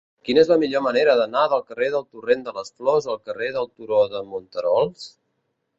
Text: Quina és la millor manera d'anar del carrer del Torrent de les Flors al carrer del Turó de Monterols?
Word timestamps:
Quina 0.27 0.39
és 0.43 0.47
la 0.51 0.55
millor 0.61 0.81
manera 0.85 1.13
d'anar 1.19 1.43
del 1.51 1.61
carrer 1.67 1.89
del 1.97 2.07
Torrent 2.15 2.41
de 2.49 2.55
les 2.57 2.75
Flors 2.81 3.09
al 3.15 3.21
carrer 3.29 3.53
del 3.61 3.71
Turó 3.75 4.03
de 4.17 4.25
Monterols? 4.35 5.07